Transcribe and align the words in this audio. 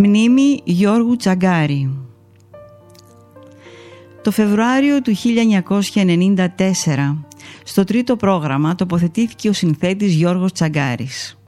Μνήμη 0.00 0.60
Γιώργου 0.64 1.16
Τσαγκάρη 1.16 1.98
Το 4.22 4.30
Φεβρουάριο 4.30 5.02
του 5.02 5.14
1994 5.94 6.46
στο 7.64 7.84
τρίτο 7.84 8.16
πρόγραμμα 8.16 8.74
τοποθετήθηκε 8.74 9.48
ο 9.48 9.52
συνθέτης 9.52 10.14
Γιώργος 10.14 10.52
Τσαγκάρης. 10.52 11.38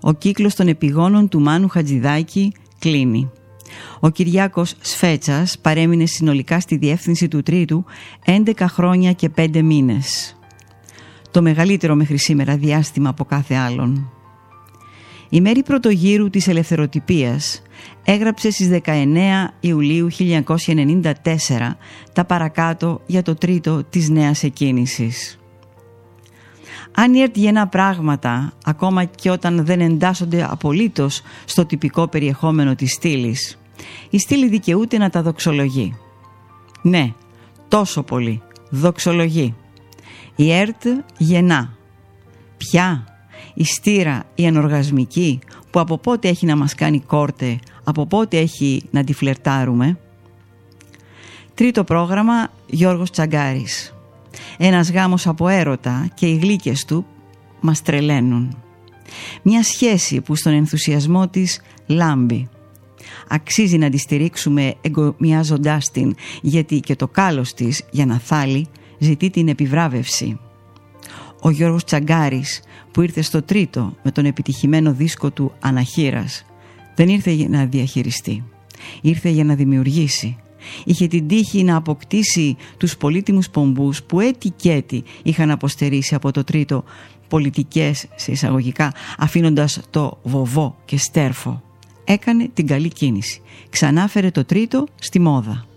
Ο 0.00 0.12
κύκλος 0.12 0.54
των 0.54 0.68
επιγόνων 0.68 1.28
του 1.28 1.40
Μάνου 1.40 1.68
Χατζηδάκη 1.68 2.52
κλείνει. 2.78 3.30
Ο 4.00 4.08
Κυριάκος 4.08 4.74
Σφέτσας 4.80 5.58
παρέμεινε 5.58 6.06
συνολικά 6.06 6.60
στη 6.60 6.76
διεύθυνση 6.76 7.28
του 7.28 7.42
τρίτου 7.42 7.84
11 8.26 8.52
χρόνια 8.68 9.12
και 9.12 9.30
5 9.36 9.62
μήνες. 9.62 10.36
Το 11.30 11.42
μεγαλύτερο 11.42 11.94
μέχρι 11.94 12.18
σήμερα 12.18 12.56
διάστημα 12.56 13.08
από 13.08 13.24
κάθε 13.24 13.54
άλλον. 13.54 14.10
Η 15.34 15.40
μέρη 15.40 15.62
πρωτογύρου 15.62 16.30
της 16.30 16.48
ελευθεροτυπίας 16.48 17.62
έγραψε 18.04 18.50
στις 18.50 18.80
19 18.84 19.48
Ιουλίου 19.60 20.08
1994 20.18 21.12
τα 22.12 22.24
παρακάτω 22.24 23.00
για 23.06 23.22
το 23.22 23.34
τρίτο 23.34 23.84
της 23.84 24.08
νέας 24.08 24.42
εκκίνησης. 24.42 25.38
Αν 26.94 27.14
η 27.14 27.30
γεννά 27.34 27.68
πράγματα, 27.68 28.52
ακόμα 28.64 29.04
και 29.04 29.30
όταν 29.30 29.64
δεν 29.64 29.80
εντάσσονται 29.80 30.46
απολύτως 30.50 31.22
στο 31.44 31.66
τυπικό 31.66 32.08
περιεχόμενο 32.08 32.74
της 32.74 32.92
στήλης, 32.92 33.58
η 34.10 34.18
στήλη 34.18 34.48
δικαιούται 34.48 34.98
να 34.98 35.10
τα 35.10 35.22
δοξολογεί. 35.22 35.96
Ναι, 36.82 37.12
τόσο 37.68 38.02
πολύ. 38.02 38.42
Δοξολογεί. 38.70 39.54
Η 40.36 40.52
ΕΡΤ 40.52 40.86
γεννά. 41.18 41.76
Ποια; 42.56 43.11
Η 43.54 43.64
στήρα 43.64 44.24
η 44.34 44.46
ανοργασμική 44.46 45.38
που 45.70 45.80
από 45.80 45.98
πότε 45.98 46.28
έχει 46.28 46.46
να 46.46 46.56
μας 46.56 46.74
κάνει 46.74 47.00
κόρτε, 47.00 47.58
από 47.84 48.06
πότε 48.06 48.38
έχει 48.38 48.82
να 48.90 49.04
τη 49.04 49.12
φλερτάρουμε. 49.12 49.98
Τρίτο 51.54 51.84
πρόγραμμα 51.84 52.50
Γιώργος 52.66 53.10
Τσαγκάρης. 53.10 53.94
Ένας 54.58 54.90
γάμος 54.90 55.26
από 55.26 55.48
έρωτα 55.48 56.08
και 56.14 56.26
οι 56.26 56.36
γλύκες 56.36 56.84
του 56.84 57.06
μας 57.60 57.82
τρελαίνουν. 57.82 58.56
Μια 59.42 59.62
σχέση 59.62 60.20
που 60.20 60.36
στον 60.36 60.52
ενθουσιασμό 60.52 61.28
της 61.28 61.60
λάμπει. 61.86 62.48
Αξίζει 63.28 63.78
να 63.78 63.90
τη 63.90 63.98
στηρίξουμε 63.98 64.74
εγκομιάζοντάς 64.80 65.90
την 65.90 66.14
γιατί 66.42 66.80
και 66.80 66.96
το 66.96 67.08
κάλος 67.08 67.54
της 67.54 67.82
για 67.90 68.06
να 68.06 68.18
θάλει 68.18 68.66
ζητεί 68.98 69.30
την 69.30 69.48
επιβράβευση. 69.48 70.38
Ο 71.44 71.50
Γιώργος 71.50 71.84
Τσαγκάρης 71.84 72.62
που 72.90 73.02
ήρθε 73.02 73.22
στο 73.22 73.42
τρίτο 73.42 73.96
με 74.02 74.10
τον 74.10 74.24
επιτυχημένο 74.24 74.92
δίσκο 74.92 75.30
του 75.30 75.52
Αναχείρας 75.60 76.44
δεν 76.94 77.08
ήρθε 77.08 77.30
για 77.30 77.48
να 77.48 77.66
διαχειριστεί. 77.66 78.44
Ήρθε 79.00 79.28
για 79.28 79.44
να 79.44 79.54
δημιουργήσει. 79.54 80.36
Είχε 80.84 81.06
την 81.06 81.28
τύχη 81.28 81.64
να 81.64 81.76
αποκτήσει 81.76 82.56
τους 82.76 82.96
πολύτιμους 82.96 83.50
πομπούς 83.50 84.02
που 84.02 84.20
έτη 84.20 84.50
και 84.50 84.72
έτη 84.72 85.02
είχαν 85.22 85.50
αποστερήσει 85.50 86.14
από 86.14 86.30
το 86.30 86.44
τρίτο 86.44 86.84
πολιτικές 87.28 88.06
σε 88.14 88.32
εισαγωγικά 88.32 88.92
αφήνοντας 89.18 89.80
το 89.90 90.18
βοβό 90.22 90.76
και 90.84 90.96
στέρφο. 90.96 91.62
Έκανε 92.04 92.50
την 92.54 92.66
καλή 92.66 92.88
κίνηση. 92.88 93.40
Ξανάφερε 93.70 94.30
το 94.30 94.44
τρίτο 94.44 94.86
στη 94.94 95.20
μόδα. 95.20 95.71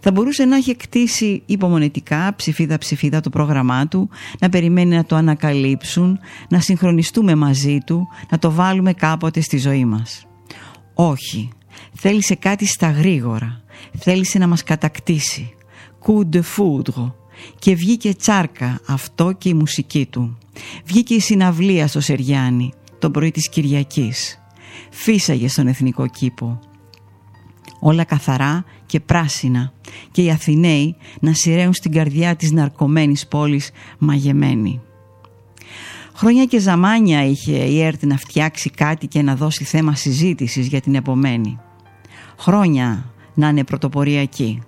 Θα 0.00 0.10
μπορούσε 0.10 0.44
να 0.44 0.56
έχει 0.56 0.76
κτίσει 0.76 1.42
υπομονετικά 1.46 2.34
ψηφίδα 2.36 2.78
ψηφίδα 2.78 3.20
το 3.20 3.30
πρόγραμμά 3.30 3.88
του, 3.88 4.08
να 4.40 4.48
περιμένει 4.48 4.94
να 4.96 5.04
το 5.04 5.16
ανακαλύψουν, 5.16 6.18
να 6.48 6.60
συγχρονιστούμε 6.60 7.34
μαζί 7.34 7.78
του, 7.86 8.08
να 8.30 8.38
το 8.38 8.50
βάλουμε 8.50 8.92
κάποτε 8.92 9.40
στη 9.40 9.58
ζωή 9.58 9.84
μας. 9.84 10.26
Όχι, 10.94 11.48
θέλησε 11.92 12.34
κάτι 12.34 12.66
στα 12.66 12.90
γρήγορα, 12.90 13.62
θέλησε 13.98 14.38
να 14.38 14.46
μας 14.46 14.62
κατακτήσει. 14.62 15.54
Coup 16.06 16.36
de 16.36 16.40
foudre. 16.40 17.12
Και 17.58 17.74
βγήκε 17.74 18.14
τσάρκα 18.14 18.80
αυτό 18.86 19.32
και 19.32 19.48
η 19.48 19.54
μουσική 19.54 20.06
του. 20.06 20.38
Βγήκε 20.84 21.14
η 21.14 21.20
συναυλία 21.20 21.86
στο 21.86 22.00
Σεριάννη, 22.00 22.72
τον 22.98 23.12
πρωί 23.12 23.30
της 23.30 23.48
Κυριακής. 23.48 24.38
Φύσαγε 24.90 25.48
στον 25.48 25.66
εθνικό 25.66 26.06
κήπο 26.06 26.69
όλα 27.80 28.04
καθαρά 28.04 28.64
και 28.86 29.00
πράσινα 29.00 29.72
και 30.10 30.22
οι 30.22 30.30
Αθηναίοι 30.30 30.96
να 31.20 31.32
σειραίουν 31.32 31.74
στην 31.74 31.92
καρδιά 31.92 32.36
της 32.36 32.52
ναρκωμένης 32.52 33.26
πόλης 33.26 33.70
μαγεμένη. 33.98 34.80
Χρόνια 36.14 36.44
και 36.44 36.58
ζαμάνια 36.58 37.24
είχε 37.24 37.52
η 37.52 37.82
ΕΡΤ 37.82 38.04
να 38.04 38.16
φτιάξει 38.16 38.70
κάτι 38.70 39.06
και 39.06 39.22
να 39.22 39.36
δώσει 39.36 39.64
θέμα 39.64 39.94
συζήτησης 39.94 40.66
για 40.66 40.80
την 40.80 40.94
επομένη. 40.94 41.58
Χρόνια 42.38 43.12
να 43.34 43.48
είναι 43.48 43.64
πρωτοποριακή. 43.64 44.62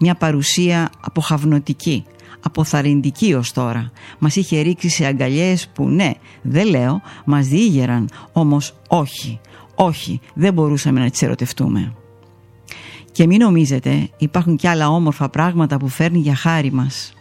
Μια 0.00 0.14
παρουσία 0.14 0.90
αποχαυνοτική, 1.00 2.04
αποθαρρυντική 2.40 3.34
ως 3.34 3.52
τώρα. 3.52 3.90
Μας 4.18 4.36
είχε 4.36 4.60
ρίξει 4.60 4.88
σε 4.88 5.06
αγκαλιές 5.06 5.68
που 5.68 5.88
ναι, 5.88 6.10
δεν 6.42 6.66
λέω, 6.66 7.00
μας 7.24 7.46
διήγεραν, 7.46 8.10
όμως 8.32 8.74
όχι, 8.88 9.40
όχι, 9.74 10.20
δεν 10.34 10.52
μπορούσαμε 10.52 11.00
να 11.00 11.10
τις 11.10 11.22
ερωτευτούμε. 11.22 11.92
Και 13.16 13.26
μην 13.26 13.38
νομίζετε, 13.38 14.10
υπάρχουν 14.16 14.56
και 14.56 14.68
άλλα 14.68 14.88
όμορφα 14.88 15.28
πράγματα 15.28 15.76
που 15.76 15.88
φέρνει 15.88 16.18
για 16.18 16.34
χάρη 16.34 16.72
μας. 16.72 17.12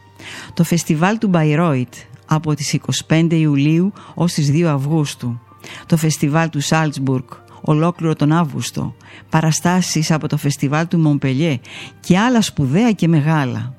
Το 0.53 0.63
φεστιβάλ 0.63 1.17
του 1.17 1.27
Μπαϊρόιτ 1.27 1.93
από 2.25 2.53
τις 2.53 2.79
25 3.07 3.27
Ιουλίου 3.31 3.93
ως 4.13 4.33
τις 4.33 4.51
2 4.51 4.63
Αυγούστου. 4.63 5.39
Το 5.85 5.97
φεστιβάλ 5.97 6.49
του 6.49 6.61
Σάλτσμπουργκ 6.61 7.23
ολόκληρο 7.61 8.15
τον 8.15 8.31
Αύγουστο. 8.31 8.95
Παραστάσεις 9.29 10.11
από 10.11 10.27
το 10.27 10.37
φεστιβάλ 10.37 10.87
του 10.87 10.99
Μομπελιέ 10.99 11.59
και 11.99 12.17
άλλα 12.17 12.41
σπουδαία 12.41 12.91
και 12.91 13.07
μεγάλα. 13.07 13.75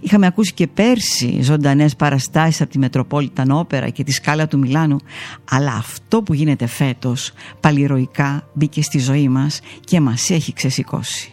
Είχαμε 0.00 0.26
ακούσει 0.26 0.52
και 0.52 0.66
πέρσι 0.66 1.42
ζωντανές 1.42 1.96
παραστάσεις 1.96 2.60
από 2.60 2.70
τη 2.70 2.78
Μετροπόλιταν 2.78 3.50
Όπερα 3.50 3.88
και 3.88 4.04
τη 4.04 4.12
Σκάλα 4.12 4.46
του 4.46 4.58
Μιλάνου 4.58 4.96
αλλά 5.50 5.72
αυτό 5.72 6.22
που 6.22 6.34
γίνεται 6.34 6.66
φέτος 6.66 7.32
παλιροϊκά 7.60 8.48
μπήκε 8.52 8.82
στη 8.82 8.98
ζωή 8.98 9.28
μας 9.28 9.60
και 9.84 10.00
μας 10.00 10.30
έχει 10.30 10.52
ξεσηκώσει. 10.52 11.32